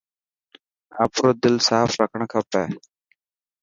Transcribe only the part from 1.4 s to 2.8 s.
دل ساف رکڻ کپي.